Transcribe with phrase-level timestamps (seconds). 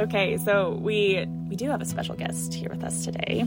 [0.00, 3.44] Okay, so we we do have a special guest here with us today.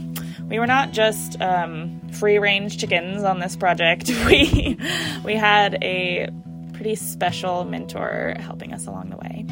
[0.47, 4.11] We were not just um, free range chickens on this project.
[4.27, 4.77] We
[5.25, 6.29] we had a
[6.73, 9.47] pretty special mentor helping us along the way.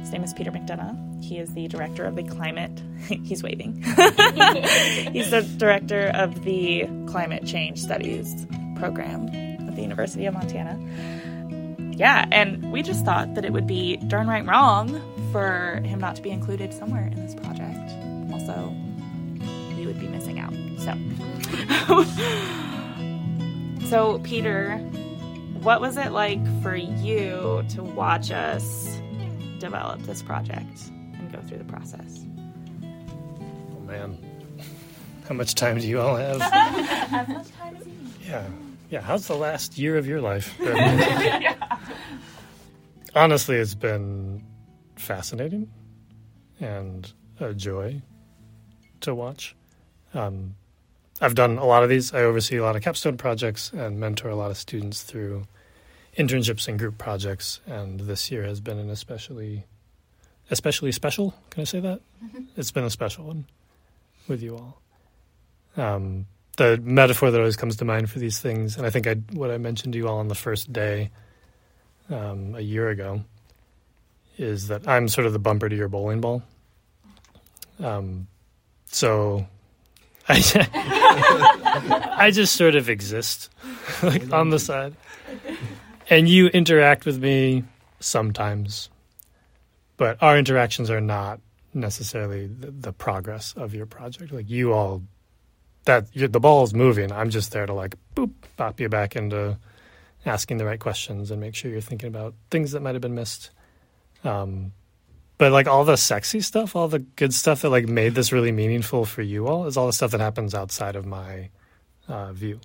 [0.00, 1.22] His name is Peter McDonough.
[1.22, 2.82] He is the director of the climate.
[3.24, 3.82] he's waving.
[5.12, 9.28] he's the director of the climate change studies program
[9.68, 10.78] at the University of Montana.
[11.98, 15.02] Yeah, and we just thought that it would be darn right wrong
[15.36, 17.92] for him not to be included somewhere in this project.
[18.32, 18.74] Also,
[19.76, 20.54] we would be missing out.
[20.78, 20.94] So,
[23.90, 24.78] so Peter,
[25.60, 28.98] what was it like for you to watch us
[29.58, 32.24] develop this project and go through the process?
[32.82, 34.16] Oh man,
[35.28, 36.40] how much time do you all have?
[37.12, 38.10] as much time as you need.
[38.26, 38.46] Yeah,
[38.88, 39.02] yeah.
[39.02, 40.58] How's the last year of your life?
[43.14, 44.42] Honestly, it's been
[44.96, 45.70] fascinating
[46.60, 48.02] and a joy
[49.00, 49.54] to watch.
[50.14, 50.56] Um,
[51.20, 52.12] I've done a lot of these.
[52.12, 55.46] I oversee a lot of capstone projects and mentor a lot of students through
[56.16, 57.60] internships and group projects.
[57.66, 59.64] And this year has been an especially,
[60.50, 61.34] especially special.
[61.50, 62.00] Can I say that?
[62.56, 63.46] It's been a special one
[64.28, 64.82] with you all.
[65.76, 66.26] Um,
[66.56, 69.50] the metaphor that always comes to mind for these things, and I think I what
[69.50, 71.10] I mentioned to you all on the first day
[72.08, 73.24] um, a year ago,
[74.36, 76.42] is that I'm sort of the bumper to your bowling ball.
[77.82, 78.26] Um,
[78.86, 79.46] so
[80.28, 83.50] I, I just sort of exist,
[84.02, 84.94] like on the side,
[86.10, 87.64] and you interact with me
[88.00, 88.88] sometimes,
[89.96, 91.40] but our interactions are not
[91.74, 94.32] necessarily the, the progress of your project.
[94.32, 95.02] Like you all,
[95.84, 97.12] that the ball is moving.
[97.12, 99.58] I'm just there to like boop pop you back into
[100.24, 103.14] asking the right questions and make sure you're thinking about things that might have been
[103.14, 103.50] missed.
[104.26, 104.72] Um,
[105.38, 108.52] but like all the sexy stuff, all the good stuff that like made this really
[108.52, 111.50] meaningful for you all is all the stuff that happens outside of my
[112.08, 112.60] uh, view,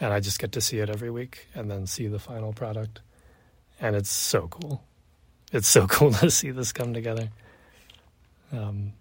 [0.00, 3.00] and I just get to see it every week and then see the final product,
[3.80, 4.82] and it's so cool.
[5.52, 7.30] It's so cool to see this come together.
[8.52, 8.92] Um,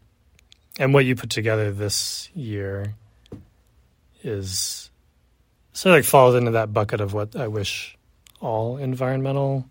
[0.77, 2.95] and what you put together this year
[4.23, 4.89] is
[5.73, 7.97] sort of like falls into that bucket of what I wish
[8.41, 9.65] all environmental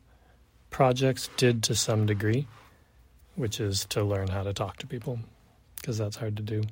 [0.75, 2.49] projects did to some degree,
[3.37, 5.21] which is to learn how to talk to people,
[5.77, 6.65] because that's hard to do.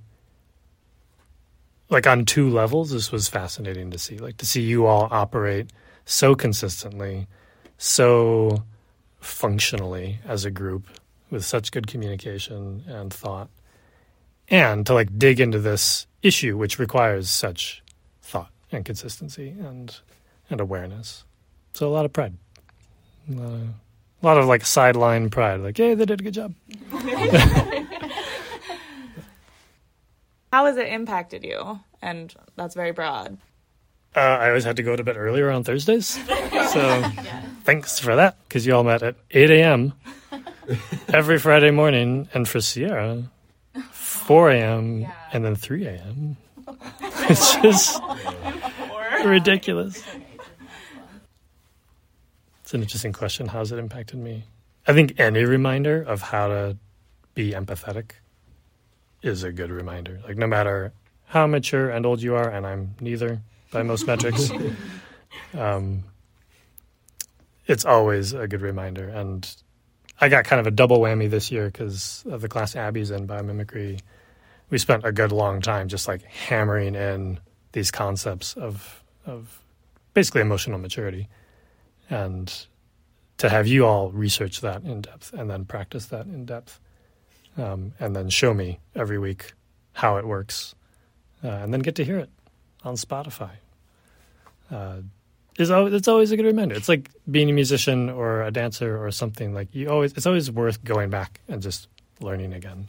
[1.89, 4.19] Like on two levels, this was fascinating to see.
[4.19, 5.71] Like to see you all operate
[6.05, 7.29] so consistently,
[7.79, 8.65] so
[9.21, 10.89] functionally as a group
[11.31, 13.51] with such good communication and thought,
[14.49, 17.84] and to like dig into this issue, which requires such
[18.21, 20.01] thought and consistency and
[20.51, 21.25] and awareness.
[21.73, 22.34] So a lot of pride.
[23.31, 23.69] A lot of,
[24.22, 26.55] a lot of like sideline pride, like, hey, they did a good job.
[30.53, 31.81] How has it impacted you?
[32.03, 33.38] And that's very broad.
[34.15, 36.06] Uh, I always had to go to bed earlier on Thursdays.
[36.06, 37.03] So
[37.65, 39.94] thanks for that, because you all met at 8 a.m.
[41.09, 42.28] every Friday morning.
[42.34, 43.22] And for Sierra,
[43.91, 45.06] 4 a.m.
[45.33, 46.37] and then 3 a.m.
[47.00, 48.03] It's just
[49.25, 50.03] ridiculous.
[52.62, 53.49] It's an interesting question.
[53.49, 54.45] How's it impacted me?
[54.87, 56.77] I think any reminder of how to
[57.34, 58.12] be empathetic
[59.23, 60.21] is a good reminder.
[60.27, 60.93] Like, no matter
[61.27, 64.51] how mature and old you are, and I'm neither by most metrics,
[65.59, 66.05] um,
[67.67, 69.09] it's always a good reminder.
[69.09, 69.49] And
[70.21, 73.27] I got kind of a double whammy this year because of the class Abby's in
[73.27, 74.01] biomimicry.
[74.71, 77.41] We spent a good long time just like hammering in
[77.72, 79.61] these concepts of of
[80.15, 81.28] basically emotional maturity,
[82.12, 82.67] and
[83.39, 86.78] to have you all research that in depth and then practice that in depth,
[87.56, 89.55] um, and then show me every week
[89.95, 90.75] how it works,
[91.43, 92.31] uh, and then get to hear it
[92.84, 93.51] on Spotify.
[94.71, 94.99] Uh,
[95.59, 96.75] is always, it's always a good reminder.
[96.75, 99.54] It's like being a musician or a dancer or something.
[99.54, 101.89] Like you always, it's always worth going back and just
[102.21, 102.89] learning again.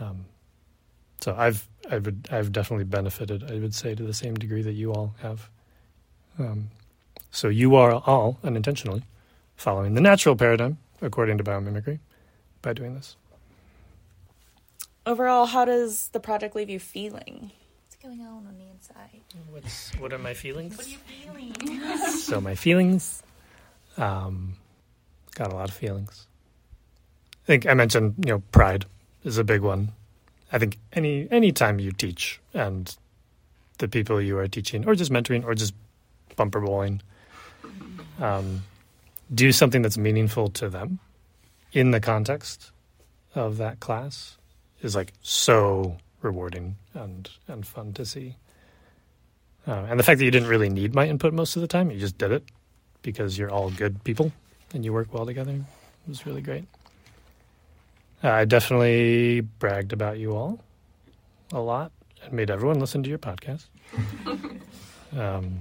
[0.00, 0.24] Um,
[1.20, 3.50] so I've I would I've definitely benefited.
[3.50, 5.48] I would say to the same degree that you all have.
[6.38, 6.70] Um,
[7.36, 9.02] so you are all unintentionally
[9.56, 11.98] following the natural paradigm according to biomimicry
[12.62, 13.14] by doing this.
[15.04, 17.52] Overall, how does the project leave you feeling?
[17.84, 19.20] What's going on on the inside?
[19.50, 20.78] What's what are my feelings?
[20.78, 21.98] What are you feeling?
[22.08, 23.22] so my feelings,
[23.98, 24.56] um,
[25.34, 26.26] got a lot of feelings.
[27.44, 28.86] I think I mentioned you know pride
[29.24, 29.92] is a big one.
[30.50, 32.96] I think any any time you teach and
[33.76, 35.74] the people you are teaching, or just mentoring, or just
[36.34, 37.02] bumper bowling,
[38.20, 38.62] um,
[39.34, 40.98] do something that's meaningful to them
[41.72, 42.70] in the context
[43.34, 44.38] of that class
[44.82, 48.36] is like so rewarding and and fun to see.
[49.66, 51.90] Uh, and the fact that you didn't really need my input most of the time,
[51.90, 52.44] you just did it
[53.02, 54.32] because you're all good people
[54.72, 55.60] and you work well together
[56.06, 56.64] was really great.
[58.22, 60.60] Uh, I definitely bragged about you all
[61.52, 61.92] a lot
[62.22, 63.66] and made everyone listen to your podcast.
[65.16, 65.58] um,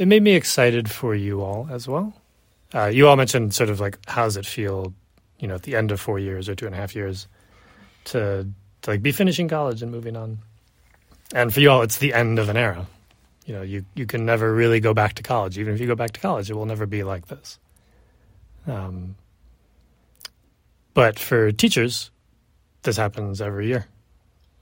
[0.00, 2.14] it made me excited for you all as well.
[2.74, 4.94] Uh, you all mentioned sort of like how does it feel,
[5.38, 7.28] you know, at the end of four years or two and a half years
[8.04, 8.48] to,
[8.80, 10.38] to like be finishing college and moving on.
[11.34, 12.86] And for you all, it's the end of an era.
[13.44, 15.58] You know, you, you can never really go back to college.
[15.58, 17.58] Even if you go back to college, it will never be like this.
[18.66, 19.16] Um,
[20.94, 22.10] but for teachers,
[22.84, 23.86] this happens every year.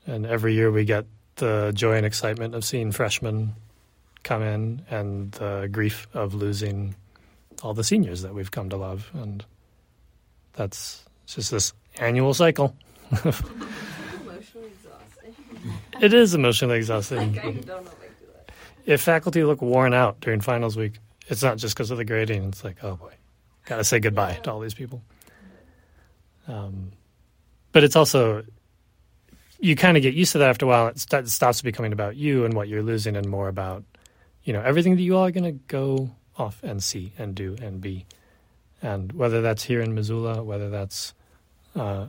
[0.04, 1.06] And every year we get
[1.36, 3.54] the joy and excitement of seeing freshmen
[4.28, 6.94] come in and the grief of losing
[7.62, 9.10] all the seniors that we've come to love.
[9.14, 9.42] And
[10.52, 12.76] that's just this annual cycle.
[13.10, 15.34] emotionally exhausting.
[16.02, 17.34] it is emotionally exhausting.
[17.34, 18.52] Like, if I do that.
[18.84, 20.98] if faculty look worn out during finals week,
[21.28, 22.44] it's not just because of the grading.
[22.44, 23.12] It's like, oh boy,
[23.64, 25.02] got to say goodbye to all these people.
[26.46, 26.92] Um,
[27.72, 28.44] but it's also,
[29.58, 30.88] you kind of get used to that after a while.
[30.88, 33.84] It, st- it stops becoming about you and what you're losing and more about,
[34.48, 36.08] you know, everything that you all are going to go
[36.38, 38.06] off and see and do and be.
[38.80, 41.12] And whether that's here in Missoula, whether that's
[41.76, 42.06] uh,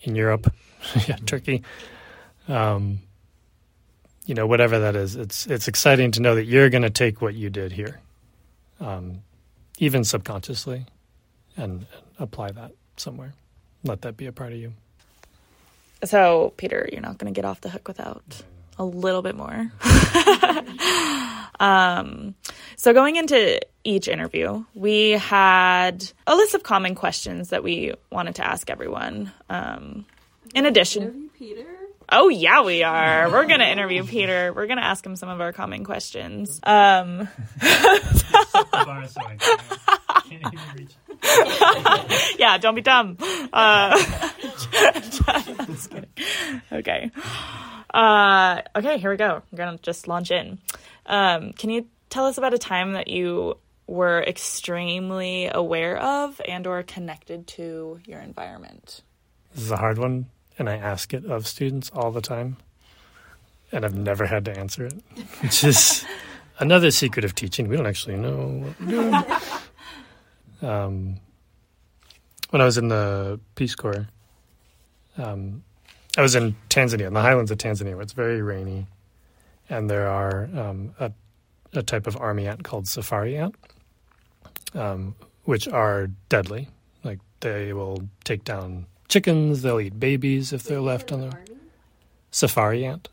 [0.00, 0.52] in Europe,
[1.06, 1.62] yeah, Turkey,
[2.48, 2.98] um,
[4.24, 7.22] you know, whatever that is, it's it's exciting to know that you're going to take
[7.22, 8.00] what you did here,
[8.80, 9.22] um,
[9.78, 10.84] even subconsciously,
[11.56, 13.34] and, and apply that somewhere.
[13.84, 14.72] Let that be a part of you.
[16.02, 18.42] So, Peter, you're not going to get off the hook without
[18.80, 19.70] a little bit more.
[21.60, 22.34] um,
[22.76, 28.36] so, going into each interview, we had a list of common questions that we wanted
[28.36, 29.32] to ask everyone.
[29.48, 30.06] Um,
[30.54, 31.66] in addition, Interview Peter.
[32.10, 33.30] oh yeah, we are.
[33.30, 34.52] We're going to interview Peter.
[34.52, 36.60] We're going to ask him some of our common questions.
[36.62, 37.28] Um,
[42.38, 43.16] yeah, don't be dumb.
[43.52, 44.02] Uh.
[46.72, 47.10] Okay.
[47.92, 49.42] Uh, okay, here we go.
[49.50, 50.58] We're gonna just launch in.
[51.06, 53.56] Um, can you tell us about a time that you
[53.86, 59.02] were extremely aware of and or connected to your environment?
[59.54, 60.26] This is a hard one,
[60.58, 62.56] and I ask it of students all the time,
[63.72, 64.94] and I've never had to answer it,
[65.40, 66.04] which is
[66.58, 67.68] another secret of teaching.
[67.68, 69.24] We don't actually know what we're doing.
[70.62, 71.20] Um,
[72.48, 74.08] when I was in the Peace Corps,
[75.18, 75.62] um,
[76.16, 78.86] I was in Tanzania, in the highlands of Tanzania, where it's very rainy,
[79.68, 81.12] and there are um, a,
[81.72, 83.54] a type of army ant called safari ant,
[84.74, 85.14] um,
[85.44, 86.68] which are deadly.
[87.04, 91.36] Like they will take down chickens, they'll eat babies if they're left on the
[92.30, 93.08] safari ant.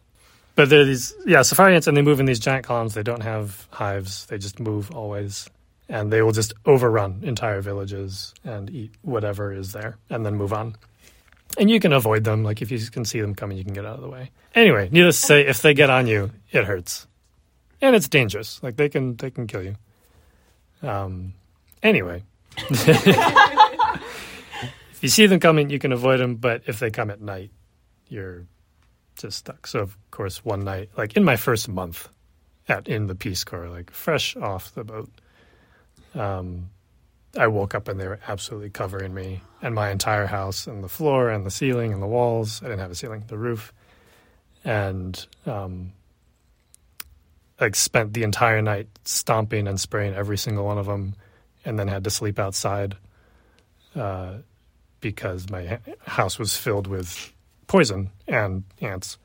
[0.55, 2.93] But they're these, yeah, safari ants, and they move in these giant columns.
[2.93, 5.49] They don't have hives; they just move always,
[5.89, 10.53] and they will just overrun entire villages and eat whatever is there, and then move
[10.53, 10.75] on.
[11.57, 12.43] And you can avoid them.
[12.43, 14.31] Like if you can see them coming, you can get out of the way.
[14.55, 17.07] Anyway, needless to say, if they get on you, it hurts,
[17.81, 18.61] and it's dangerous.
[18.63, 19.75] Like they can they can kill you.
[20.81, 21.33] Um.
[21.81, 22.23] Anyway,
[22.57, 23.99] if
[25.01, 26.35] you see them coming, you can avoid them.
[26.35, 27.51] But if they come at night,
[28.07, 28.45] you're
[29.17, 29.67] just stuck.
[29.67, 32.09] So of course, one night, like in my first month
[32.67, 35.09] at in the Peace Corps, like fresh off the boat,
[36.15, 36.69] um,
[37.37, 40.89] I woke up and they were absolutely covering me and my entire house and the
[40.89, 42.61] floor and the ceiling and the walls.
[42.61, 43.73] I didn't have a ceiling, the roof,
[44.63, 45.93] and um,
[47.59, 51.15] like spent the entire night stomping and spraying every single one of them,
[51.65, 52.95] and then had to sleep outside
[53.95, 54.35] uh,
[55.01, 57.33] because my house was filled with
[57.67, 59.17] poison and ants.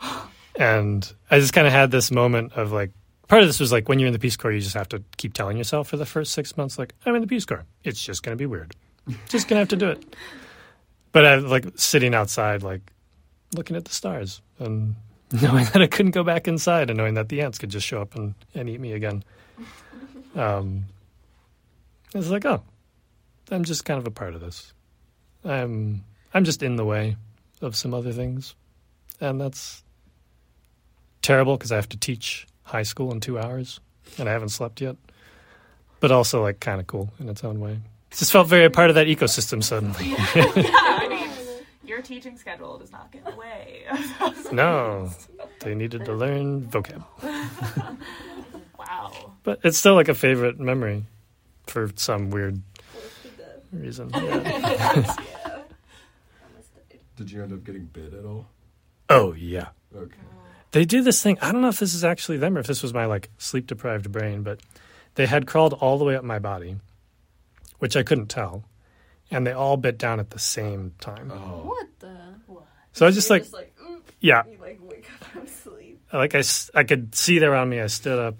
[0.54, 2.90] And I just kind of had this moment of like,
[3.32, 5.02] part of this was like when you're in the Peace Corps, you just have to
[5.16, 7.64] keep telling yourself for the first six months, like, I'm in the Peace Corps.
[7.82, 8.76] It's just going to be weird.
[9.30, 10.14] Just going to have to do it.
[11.12, 12.82] But I like sitting outside, like
[13.56, 14.96] looking at the stars and
[15.42, 18.02] knowing that I couldn't go back inside and knowing that the ants could just show
[18.02, 19.24] up and, and eat me again.
[20.36, 20.84] Um,
[22.14, 22.62] it's like, oh,
[23.50, 24.74] I'm just kind of a part of this.
[25.42, 27.16] I'm I'm just in the way
[27.62, 28.54] of some other things,
[29.22, 29.82] and that's
[31.22, 33.80] terrible because I have to teach high school in two hours,
[34.18, 34.96] and I haven't slept yet.
[36.00, 37.72] But also, like, kind of cool in its own way.
[38.10, 40.14] It just felt very a part of that ecosystem suddenly.
[40.18, 43.84] I mean, your teaching schedule does not get away.
[44.52, 45.10] no,
[45.60, 47.04] they needed to learn vocab,
[48.78, 49.32] wow.
[49.44, 51.04] but it's still like a favorite memory
[51.66, 52.60] for some weird
[53.70, 54.10] reason.
[54.14, 55.62] Yeah.
[57.16, 58.46] Did you end up getting bit at all?
[59.08, 59.68] Oh yeah.
[59.94, 60.16] Okay.
[60.72, 61.38] They do this thing.
[61.40, 63.66] I don't know if this is actually them or if this was my like sleep
[63.66, 64.60] deprived brain, but
[65.14, 66.76] they had crawled all the way up my body,
[67.78, 68.64] which I couldn't tell,
[69.30, 71.30] and they all bit down at the same time.
[71.30, 71.62] Oh.
[71.66, 72.16] What the?
[72.46, 72.64] What?
[72.92, 73.74] So I was just You're like, just like,
[74.20, 76.00] yeah, you like wake up from sleep.
[76.12, 77.80] like I, s- I could see they were on me.
[77.80, 78.36] I stood up,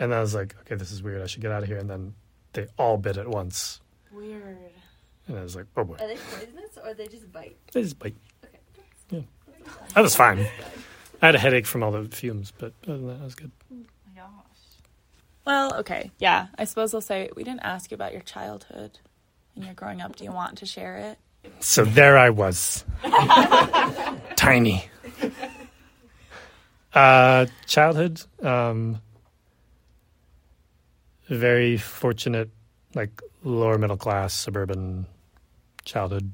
[0.00, 1.22] and I was like, okay, this is weird.
[1.22, 1.78] I should get out of here.
[1.78, 2.14] And then
[2.54, 3.80] they all bit at once,
[4.10, 4.58] Weird.
[5.28, 7.56] and I was like, oh boy, Are they poisonous or they just bite?
[7.72, 8.16] they just bite.
[8.44, 8.58] Okay.
[9.10, 9.20] Yeah.
[9.94, 10.44] I was fine.
[11.20, 13.50] I had a headache from all the fumes, but other than that, I was good.
[13.70, 13.82] my
[14.14, 14.28] gosh.
[15.44, 16.10] Well, okay.
[16.18, 18.98] Yeah, I suppose I'll say we didn't ask you about your childhood
[19.56, 20.14] and your growing up.
[20.16, 21.18] Do you want to share it?
[21.60, 22.84] So there I was,
[24.36, 24.88] tiny.
[26.92, 29.00] Uh, childhood, um,
[31.28, 32.50] very fortunate,
[32.94, 35.06] like lower middle class suburban
[35.84, 36.32] childhood,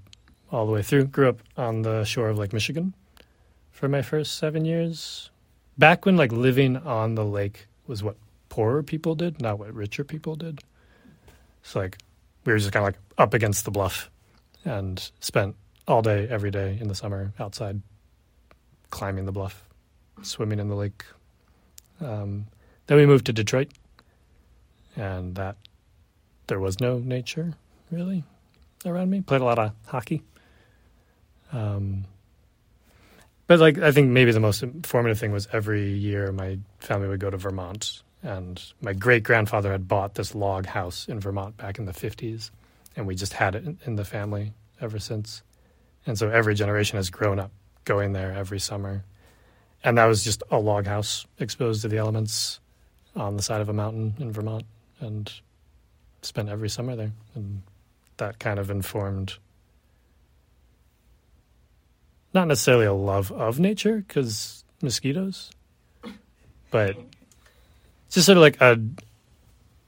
[0.50, 1.04] all the way through.
[1.06, 2.94] Grew up on the shore of Lake Michigan
[3.74, 5.30] for my first seven years.
[5.76, 8.16] Back when like living on the lake was what
[8.48, 10.60] poorer people did, not what richer people did.
[11.64, 11.98] So like
[12.44, 14.10] we were just kind of like up against the bluff
[14.64, 15.56] and spent
[15.88, 17.82] all day, every day in the summer outside,
[18.90, 19.68] climbing the bluff,
[20.22, 21.04] swimming in the lake.
[22.00, 22.46] Um,
[22.86, 23.72] then we moved to Detroit,
[24.94, 25.56] and that
[26.46, 27.54] there was no nature
[27.90, 28.22] really
[28.86, 29.20] around me.
[29.22, 30.22] Played a lot of hockey.
[31.52, 32.04] Um,
[33.46, 37.20] but like I think maybe the most informative thing was every year my family would
[37.20, 41.78] go to Vermont, and my great grandfather had bought this log house in Vermont back
[41.78, 42.50] in the fifties,
[42.96, 45.42] and we just had it in, in the family ever since.
[46.06, 47.50] And so every generation has grown up
[47.84, 49.04] going there every summer.
[49.82, 52.60] And that was just a log house exposed to the elements
[53.14, 54.64] on the side of a mountain in Vermont
[55.00, 55.30] and
[56.22, 57.12] spent every summer there.
[57.34, 57.62] And
[58.16, 59.36] that kind of informed
[62.34, 65.50] not necessarily a love of nature because mosquitoes,
[66.70, 66.96] but
[68.06, 68.80] it's just sort of like a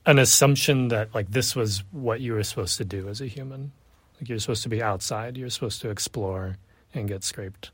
[0.06, 3.72] an assumption that like this was what you were supposed to do as a human.
[4.20, 6.56] Like you're supposed to be outside, you're supposed to explore
[6.94, 7.70] and get scraped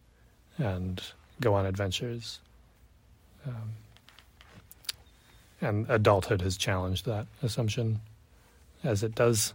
[0.59, 1.01] and
[1.41, 2.41] go on adventures.
[3.47, 3.73] Um,
[5.61, 8.01] and adulthood has challenged that assumption,
[8.83, 9.53] as it does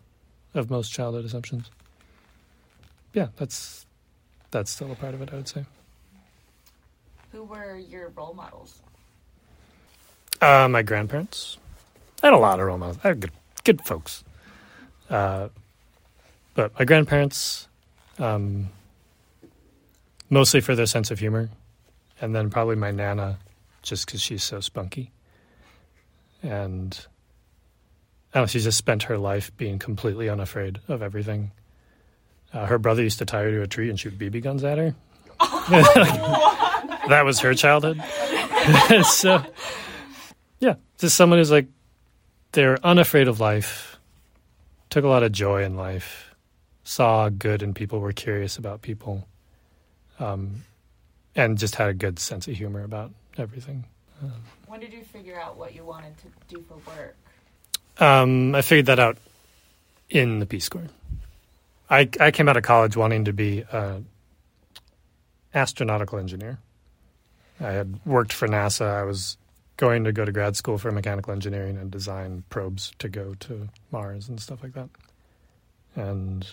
[0.53, 1.69] of most childhood assumptions.
[3.13, 3.86] Yeah, that's
[4.51, 5.65] that's still a part of it, I would say.
[7.31, 8.81] Who were your role models?
[10.41, 11.57] Uh, my grandparents.
[12.23, 12.97] I had a lot of role models.
[13.03, 13.31] I had good,
[13.63, 14.23] good folks.
[15.09, 15.49] Uh,
[16.53, 17.67] but my grandparents,
[18.19, 18.69] um,
[20.29, 21.49] mostly for their sense of humor,
[22.19, 23.37] and then probably my nana,
[23.83, 25.11] just because she's so spunky.
[26.41, 26.97] And
[28.33, 31.51] I don't know, she just spent her life being completely unafraid of everything.
[32.53, 34.77] Uh, her brother used to tie her to a tree and shoot BB guns at
[34.77, 34.95] her.
[37.09, 38.01] that was her childhood.
[39.05, 39.43] so,
[40.59, 41.67] yeah, just someone who's like,
[42.53, 43.99] they're unafraid of life,
[44.89, 46.33] took a lot of joy in life,
[46.83, 49.27] saw good in people, were curious about people,
[50.19, 50.63] um,
[51.35, 53.83] and just had a good sense of humor about everything.
[54.67, 57.15] When did you figure out what you wanted to do for work?
[57.99, 59.17] Um, I figured that out
[60.09, 60.87] in the Peace Corps.
[61.89, 64.05] I I came out of college wanting to be an
[65.53, 66.59] astronautical engineer.
[67.59, 68.85] I had worked for NASA.
[68.85, 69.37] I was
[69.77, 73.69] going to go to grad school for mechanical engineering and design probes to go to
[73.91, 74.89] Mars and stuff like that.
[75.95, 76.47] And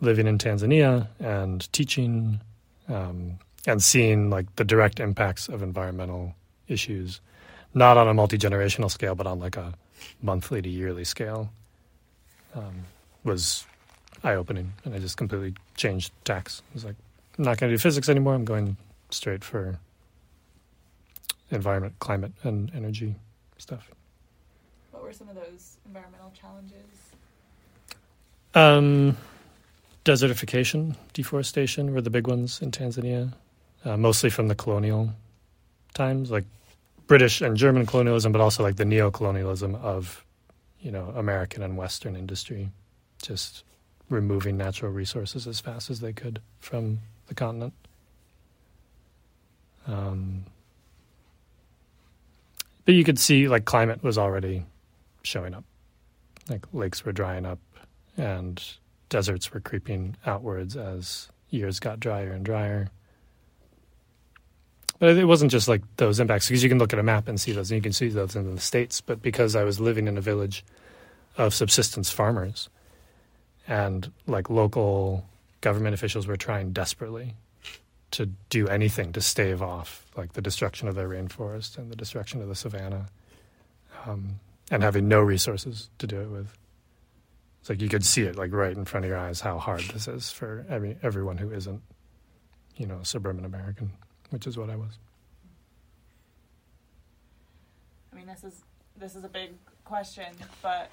[0.00, 2.40] living in Tanzania and teaching
[2.88, 6.34] um, and seeing like the direct impacts of environmental
[6.68, 7.20] issues,
[7.72, 9.74] not on a multi generational scale, but on like a
[10.22, 11.50] monthly to yearly scale,
[12.54, 12.84] um,
[13.24, 13.66] was
[14.22, 14.72] eye opening.
[14.84, 16.62] And I just completely changed tacks.
[16.70, 16.96] I was like,
[17.38, 18.34] I'm not going to do physics anymore.
[18.34, 18.76] I'm going
[19.10, 19.78] straight for
[21.50, 23.14] environment, climate, and energy
[23.58, 23.90] stuff.
[24.90, 26.78] What were some of those environmental challenges?
[28.54, 29.16] Um,
[30.04, 33.32] desertification, deforestation were the big ones in Tanzania,
[33.84, 35.12] uh, mostly from the colonial
[35.94, 36.44] times, like
[37.06, 40.24] British and German colonialism, but also like the neo-colonialism of,
[40.80, 42.70] you know, American and Western industry,
[43.26, 43.64] just
[44.08, 47.72] removing natural resources as fast as they could from the continent.
[49.86, 50.44] Um,
[52.84, 54.64] but you could see like climate was already
[55.22, 55.64] showing up,
[56.48, 57.58] like lakes were drying up,
[58.16, 58.62] and
[59.08, 62.88] deserts were creeping outwards as years got drier and drier.
[64.98, 67.40] But it wasn't just like those impacts because you can look at a map and
[67.40, 69.00] see those, and you can see those in the states.
[69.00, 70.64] But because I was living in a village
[71.36, 72.68] of subsistence farmers
[73.66, 75.24] and like local
[75.60, 77.34] government officials were trying desperately
[78.10, 82.40] to do anything to stave off like the destruction of their rainforest and the destruction
[82.40, 83.06] of the savannah,
[84.06, 84.38] um,
[84.70, 86.52] and having no resources to do it with.
[87.60, 89.80] It's like you could see it like right in front of your eyes how hard
[89.80, 91.80] this is for every everyone who isn't,
[92.76, 93.90] you know, suburban American,
[94.30, 94.98] which is what I was.
[98.12, 98.60] I mean, this is
[98.96, 99.52] this is a big
[99.84, 100.26] question,
[100.62, 100.90] but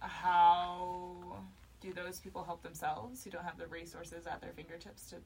[0.00, 1.36] how
[1.80, 5.16] do those people help themselves who don't have the resources at their fingertips to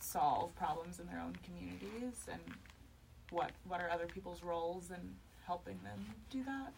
[0.00, 2.40] solve problems in their own communities and
[3.30, 5.14] what what are other people's roles in
[5.46, 5.98] helping them
[6.30, 6.72] do that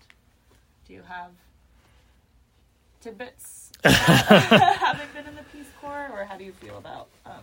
[0.86, 1.30] do you have
[3.00, 7.42] tidbits having been in the peace corps or how do you feel about um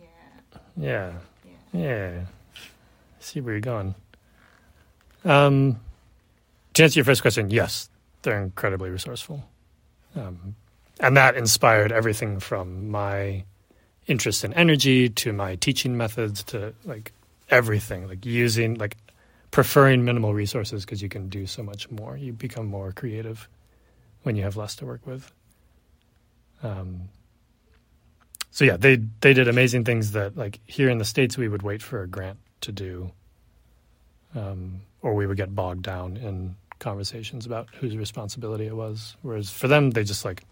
[0.00, 0.06] yeah
[0.76, 1.12] Yeah.
[1.44, 2.20] yeah Yeah.
[3.20, 3.94] See where you're going.
[5.24, 5.78] Um,
[6.74, 7.88] to answer your first question, yes,
[8.22, 9.44] they're incredibly resourceful.
[10.14, 10.56] Um,
[11.00, 13.44] and that inspired everything from my
[14.06, 17.12] interest in energy to my teaching methods to like
[17.50, 18.96] everything, like using, like
[19.50, 22.16] preferring minimal resources because you can do so much more.
[22.16, 23.48] You become more creative
[24.22, 25.32] when you have less to work with.
[26.62, 27.08] Um,
[28.50, 31.62] so yeah, they they did amazing things that like here in the states we would
[31.62, 33.12] wait for a grant to do,
[34.34, 39.16] um, or we would get bogged down in conversations about whose responsibility it was.
[39.22, 40.42] Whereas for them, they just like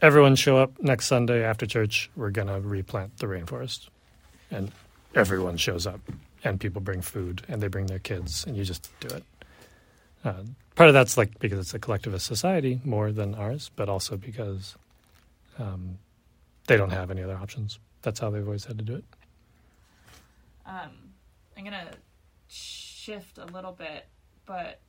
[0.00, 2.10] everyone show up next Sunday after church.
[2.16, 3.88] We're gonna replant the rainforest,
[4.50, 4.70] and
[5.14, 6.00] everyone shows up,
[6.44, 9.24] and people bring food, and they bring their kids, and you just do it.
[10.24, 14.16] Uh, part of that's like because it's a collectivist society more than ours, but also
[14.16, 14.76] because
[15.58, 15.98] um,
[16.66, 17.78] they don't have any other options.
[18.02, 19.04] That's how they've always had to do it.
[20.64, 20.90] um,
[21.56, 21.90] I'm gonna
[22.48, 24.06] shift a little bit,
[24.46, 24.80] but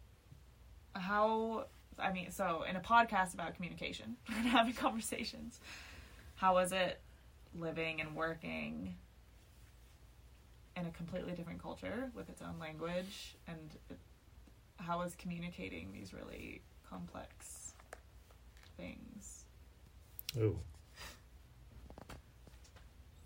[0.96, 1.66] how?
[1.98, 5.60] I mean, so in a podcast about communication and having conversations,
[6.36, 7.00] how was it
[7.58, 8.96] living and working
[10.76, 13.98] in a completely different culture with its own language, and it,
[14.78, 17.74] how was communicating these really complex
[18.78, 19.46] things?
[20.38, 20.60] Ooh.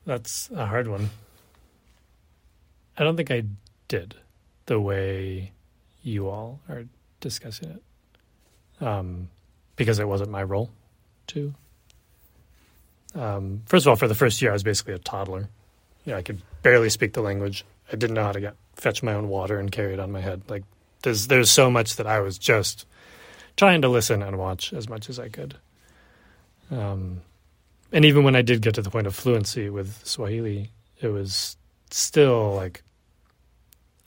[0.06, 1.10] That's a hard one.
[2.98, 3.44] I don't think I
[3.88, 4.16] did
[4.66, 5.52] the way
[6.04, 6.86] you all are
[7.20, 8.86] discussing it.
[8.86, 9.30] Um,
[9.76, 10.70] because it wasn't my role
[11.28, 11.54] to.
[13.16, 15.50] Um, first of all, for the first year, I was basically a toddler.
[16.06, 17.66] Yeah, I could barely speak the language.
[17.92, 20.22] I didn't know how to get fetch my own water and carry it on my
[20.22, 20.44] head.
[20.48, 20.64] Like
[21.02, 22.86] there's there's so much that I was just
[23.58, 25.56] trying to listen and watch as much as I could.
[26.72, 27.22] Um,
[27.92, 31.58] and even when I did get to the point of fluency with Swahili, it was
[31.90, 32.84] still like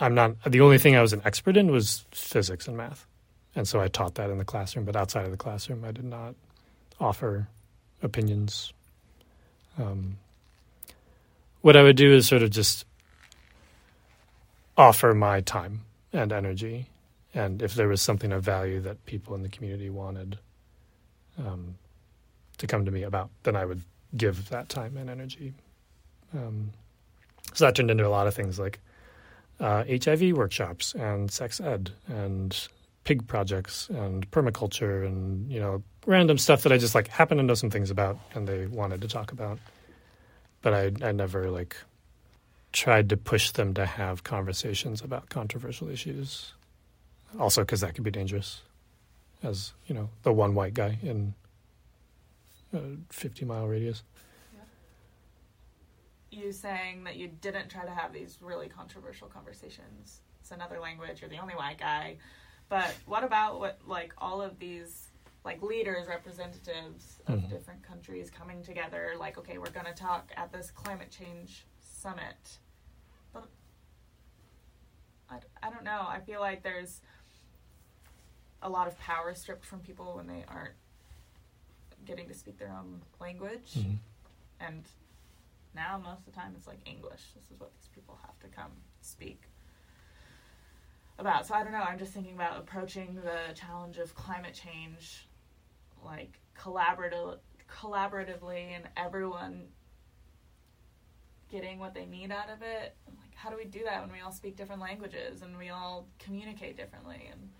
[0.02, 3.06] I'm not the only thing I was an expert in was physics and math.
[3.54, 6.04] And so I taught that in the classroom, but outside of the classroom, I did
[6.04, 6.34] not
[6.98, 7.46] offer
[8.02, 8.72] opinions.
[9.78, 10.18] Um,
[11.60, 12.84] what I would do is sort of just
[14.76, 16.86] offer my time and energy,
[17.32, 20.36] and if there was something of value that people in the community wanted
[21.38, 21.76] um,
[22.58, 23.82] to come to me about, then I would
[24.16, 25.54] give that time and energy.
[26.34, 26.72] Um,
[27.54, 28.80] so that turned into a lot of things like
[29.60, 32.68] uh, HIV workshops and sex ed and
[33.04, 37.42] pig projects and permaculture and you know random stuff that I just like happen to
[37.42, 39.58] know some things about and they wanted to talk about,
[40.62, 41.76] but I I never like
[42.72, 46.52] tried to push them to have conversations about controversial issues.
[47.38, 48.60] Also, because that could be dangerous,
[49.42, 51.34] as you know, the one white guy in
[52.74, 54.02] a fifty mile radius.
[56.32, 60.20] You saying that you didn't try to have these really controversial conversations.
[60.40, 61.20] It's another language.
[61.20, 62.16] You're the only white guy.
[62.68, 65.08] But what about what like all of these
[65.44, 67.50] like leaders, representatives of Mhm.
[67.50, 69.14] different countries coming together?
[69.18, 72.58] Like, okay, we're going to talk at this climate change summit.
[73.32, 73.48] But
[75.28, 76.04] I, I don't know.
[76.08, 77.02] I feel like there's
[78.62, 80.74] a lot of power stripped from people when they aren't
[82.04, 83.98] getting to speak their own language Mhm.
[84.60, 84.84] and
[85.74, 87.20] now most of the time it's like English.
[87.34, 89.42] This is what these people have to come speak
[91.18, 91.46] about.
[91.46, 91.82] So I don't know.
[91.82, 95.28] I'm just thinking about approaching the challenge of climate change
[96.04, 97.38] like collaborative,
[97.80, 99.62] collaboratively, and everyone
[101.50, 102.96] getting what they need out of it.
[103.06, 106.08] Like, how do we do that when we all speak different languages and we all
[106.18, 107.28] communicate differently?
[107.30, 107.50] And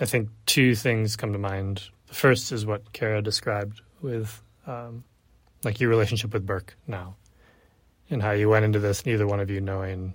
[0.00, 1.82] I think two things come to mind.
[2.06, 5.04] The first is what Kara described with, um,
[5.64, 7.16] like your relationship with Burke now,
[8.10, 10.14] and how you went into this, neither one of you knowing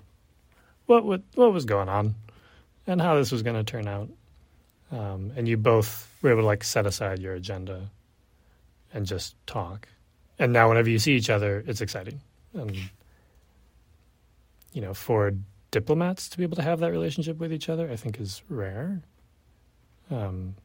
[0.85, 2.15] what what, was going on,
[2.85, 4.09] and how this was going to turn out.
[4.91, 7.89] um, and you both were able to like set aside your agenda
[8.93, 9.87] and just talk.
[10.39, 12.21] And now, whenever you see each other, it's exciting.
[12.53, 12.75] And
[14.73, 15.33] you know, for
[15.71, 19.01] diplomats to be able to have that relationship with each other, I think is rare.
[20.09, 20.55] Um,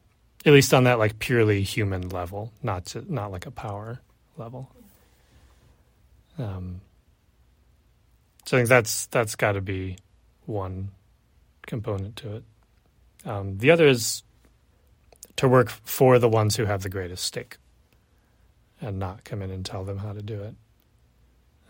[0.45, 3.99] at least on that like purely human level, not to, not like a power
[4.37, 4.69] level.
[6.37, 6.81] Um,
[8.45, 9.97] so I think that's that's got to be
[10.45, 10.89] one
[11.65, 12.43] component to it.
[13.25, 14.23] Um, the other is
[15.37, 17.57] to work for the ones who have the greatest stake,
[18.81, 20.55] and not come in and tell them how to do it,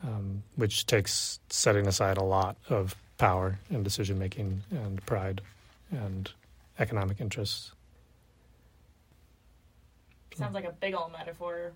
[0.04, 5.41] um, which takes setting aside a lot of power and decision making and pride
[5.91, 6.32] and
[6.80, 7.71] economic interests.
[10.36, 11.73] Sounds like a big old metaphor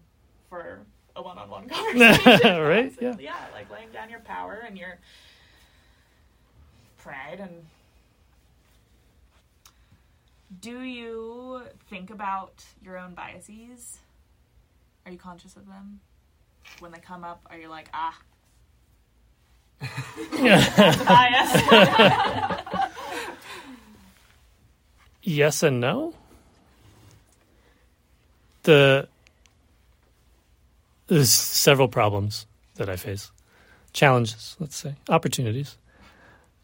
[0.50, 0.80] for
[1.16, 2.60] a one-on-one conversation.
[2.62, 2.94] Right?
[3.02, 3.16] Yeah.
[3.20, 4.98] Yeah, like laying down your power and your
[6.98, 7.66] pride and
[10.62, 14.00] do you think about your own biases?
[15.06, 16.00] Are you conscious of them?
[16.80, 18.18] When they come up, are you like, ah,
[21.08, 21.52] bias?
[25.22, 26.14] Yes and no.
[28.64, 29.08] The
[31.08, 33.32] there's several problems that I face,
[33.93, 35.78] challenges, let's say, opportunities.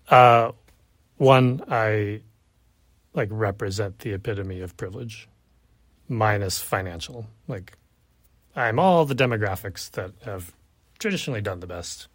[0.09, 0.51] Uh,
[1.17, 2.21] one, I
[3.13, 5.27] like represent the epitome of privilege,
[6.07, 7.27] minus financial.
[7.47, 7.73] Like,
[8.55, 10.51] I'm all the demographics that have
[10.99, 12.07] traditionally done the best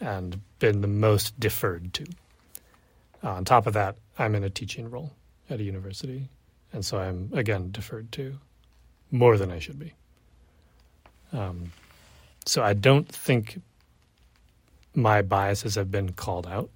[0.00, 2.06] and been the most deferred to.
[3.22, 5.12] on top of that, I'm in a teaching role
[5.48, 6.28] at a university,
[6.72, 8.38] and so I'm again deferred to
[9.10, 9.92] more than I should be.
[11.32, 11.72] Um,
[12.44, 13.60] so I don't think
[14.94, 16.70] my biases have been called out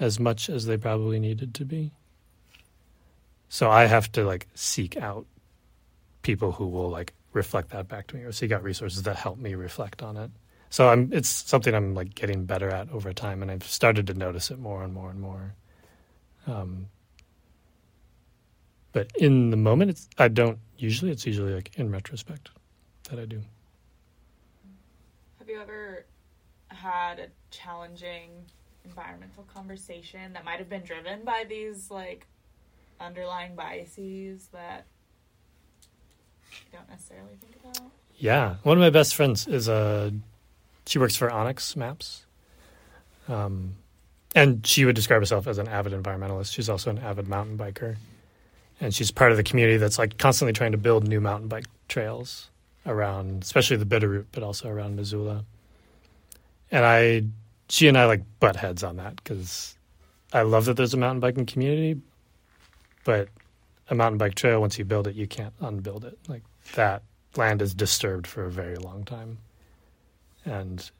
[0.00, 1.92] as much as they probably needed to be.
[3.48, 5.26] So I have to like seek out
[6.22, 9.38] people who will like reflect that back to me or seek out resources that help
[9.38, 10.30] me reflect on it.
[10.70, 14.14] So I'm it's something I'm like getting better at over time and I've started to
[14.14, 15.54] notice it more and more and more.
[16.46, 16.88] Um,
[18.92, 22.50] but in the moment it's I don't usually it's usually like in retrospect
[23.10, 23.40] that I do.
[25.38, 26.04] Have you ever
[26.68, 28.30] had a challenging
[28.84, 32.26] environmental conversation that might have been driven by these like
[33.00, 34.86] underlying biases that
[36.52, 37.90] you don't necessarily think about?
[38.16, 40.12] Yeah, one of my best friends is a.
[40.86, 42.24] She works for onX Maps,
[43.28, 43.76] um,
[44.34, 46.52] and she would describe herself as an avid environmentalist.
[46.52, 47.96] She's also an avid mountain biker,
[48.80, 51.66] and she's part of the community that's like constantly trying to build new mountain bike
[51.88, 52.48] trails
[52.88, 55.44] around, especially the Bitterroot, but also around Missoula.
[56.70, 57.22] And I,
[57.68, 59.76] she and I like butt heads on that because
[60.32, 62.00] I love that there's a mountain biking community,
[63.04, 63.28] but
[63.88, 66.18] a mountain bike trail once you build it, you can't unbuild it.
[66.26, 66.42] Like
[66.74, 67.02] that
[67.36, 69.38] land is disturbed for a very long time.
[70.44, 70.90] And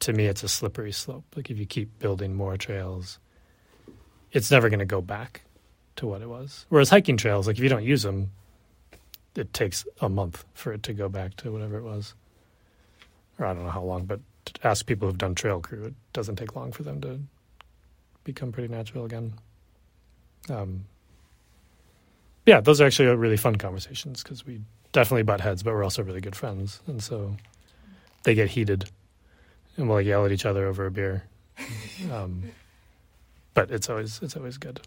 [0.00, 1.24] to me, it's a slippery slope.
[1.34, 3.18] Like if you keep building more trails,
[4.32, 5.42] it's never going to go back
[5.96, 6.66] to what it was.
[6.68, 8.30] Whereas hiking trails, like if you don't use them,
[9.34, 12.14] it takes a month for it to go back to whatever it was.
[13.38, 14.20] Or I don't know how long, but
[14.62, 17.20] ask people who've done trail crew, it doesn't take long for them to
[18.24, 19.34] become pretty natural again.
[20.48, 20.84] Um,
[22.46, 24.60] yeah, those are actually really fun conversations because we
[24.92, 27.36] definitely butt heads, but we're also really good friends, and so
[28.24, 28.90] they get heated,
[29.76, 31.24] and we'll like, yell at each other over a beer.
[32.12, 32.42] um,
[33.54, 34.80] but it's always it's always good.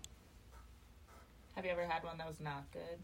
[1.56, 3.00] Have you ever had one that was not good?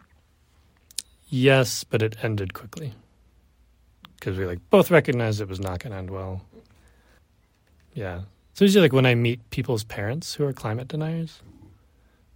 [1.34, 2.94] Yes, but it ended quickly
[4.20, 6.42] because we like both recognized it was not going to end well.
[7.94, 11.42] Yeah, so usually like when I meet people's parents who are climate deniers,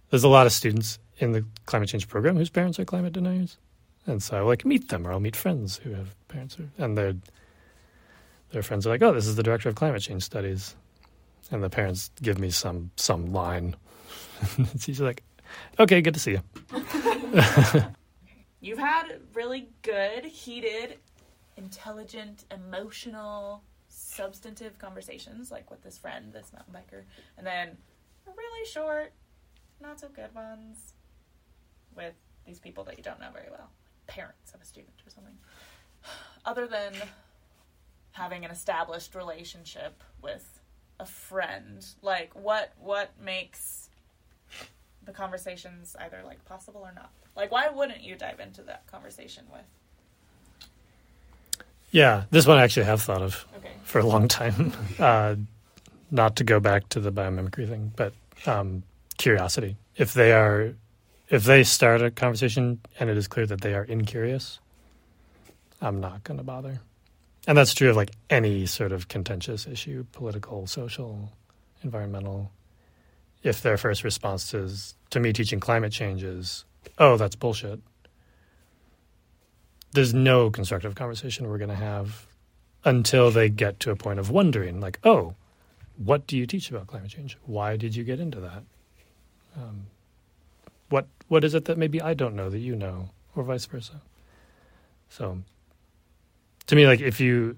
[0.08, 3.58] there's a lot of students in the climate change program whose parents are climate deniers,
[4.06, 6.96] and so I like meet them or I'll meet friends who have parents who, and
[6.96, 7.14] their
[8.52, 10.74] their friends are like, oh, this is the director of climate change studies,
[11.50, 13.76] and the parents give me some some line.
[14.58, 15.22] it's usually like,
[15.78, 17.82] okay, good to see you.
[18.66, 20.98] You've had really good, heated,
[21.56, 27.02] intelligent, emotional, substantive conversations, like with this friend, this mountain biker,
[27.38, 27.76] and then
[28.26, 29.12] really short,
[29.80, 30.94] not so good ones
[31.94, 33.70] with these people that you don't know very well,
[34.08, 35.38] parents of a student or something.
[36.44, 36.92] Other than
[38.10, 40.58] having an established relationship with
[40.98, 43.90] a friend, like what what makes
[45.04, 47.12] the conversations either like possible or not?
[47.36, 49.62] Like why wouldn't you dive into that conversation with?
[51.90, 53.70] Yeah, this one I actually have thought of Okay.
[53.84, 54.72] for a long time.
[54.98, 55.36] Uh,
[56.10, 58.12] not to go back to the biomimicry thing, but
[58.46, 58.82] um,
[59.18, 59.76] curiosity.
[59.96, 60.74] If they are
[61.28, 64.60] if they start a conversation and it is clear that they are incurious,
[65.82, 66.78] I'm not going to bother.
[67.48, 71.32] And that's true of like any sort of contentious issue, political, social,
[71.82, 72.52] environmental.
[73.42, 76.64] If their first response is to me teaching climate change is,
[76.98, 77.80] oh, that's bullshit.
[79.92, 82.26] There's no constructive conversation we're going to have
[82.84, 85.34] until they get to a point of wondering, like, oh,
[85.96, 87.38] what do you teach about climate change?
[87.46, 88.62] Why did you get into that?
[89.56, 89.86] Um,
[90.88, 94.02] what what is it that maybe I don't know that you know, or vice versa?
[95.08, 95.38] So,
[96.66, 97.56] to me, like if you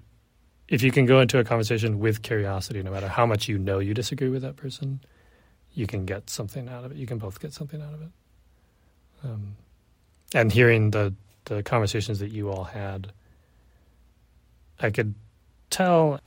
[0.67, 3.79] if you can go into a conversation with curiosity, no matter how much you know
[3.79, 5.01] you disagree with that person,
[5.73, 6.97] you can get something out of it.
[6.97, 8.09] You can both get something out of it.
[9.23, 9.55] Um,
[10.33, 11.13] and hearing the
[11.45, 13.11] the conversations that you all had,
[14.79, 15.15] I could
[15.69, 16.19] tell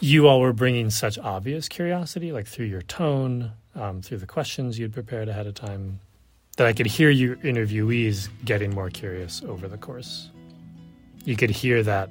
[0.00, 4.78] you all were bringing such obvious curiosity, like through your tone, um, through the questions
[4.78, 6.00] you'd prepared ahead of time,
[6.56, 10.30] that I could hear your interviewees getting more curious over the course.
[11.24, 12.10] You could hear that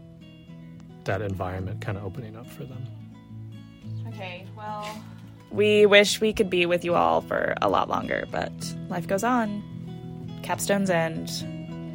[1.03, 2.85] that environment kind of opening up for them.
[4.07, 4.87] Okay, well,
[5.51, 8.51] we wish we could be with you all for a lot longer, but
[8.89, 9.63] life goes on.
[10.43, 11.29] Capstones end.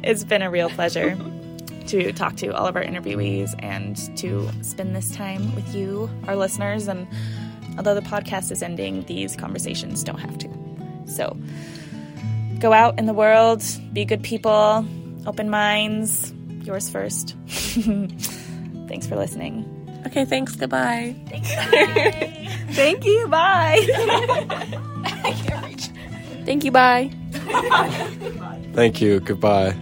[0.03, 1.17] It's been a real pleasure
[1.87, 6.35] to talk to all of our interviewees and to spend this time with you, our
[6.35, 6.87] listeners.
[6.87, 7.07] And
[7.77, 10.49] although the podcast is ending, these conversations don't have to.
[11.07, 11.37] So
[12.59, 14.85] go out in the world, be good people,
[15.25, 16.33] open minds.
[16.63, 17.35] Yours first.
[17.47, 19.76] Thanks for listening.
[20.07, 20.55] Okay, thanks.
[20.55, 21.15] Goodbye.
[21.27, 21.51] Thanks.
[22.75, 23.27] Thank you.
[23.27, 23.83] Bye.
[26.45, 26.71] Thank you.
[26.71, 27.11] Bye.
[28.73, 29.19] Thank you.
[29.19, 29.75] Goodbye.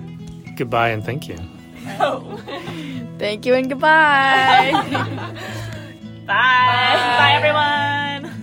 [0.58, 1.38] Goodbye and thank you.
[2.00, 2.42] Oh.
[3.20, 4.72] Thank you and goodbye.
[6.26, 6.34] Bye.
[6.34, 8.42] Bye, Bye everyone.